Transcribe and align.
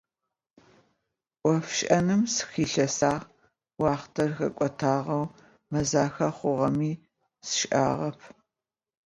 Ӏофшӏэным 1.41 2.21
сыхилъэсагъ, 2.33 3.25
уахътэр 3.81 4.31
хэкӏотагъэу 4.37 5.25
мэзахэ 5.71 6.27
хъугъэми 6.37 6.91
сшӏагъэп. 7.47 8.19